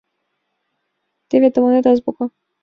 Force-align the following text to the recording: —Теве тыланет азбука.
—Теве 1.29 1.47
тыланет 1.53 1.85
азбука. 1.91 2.25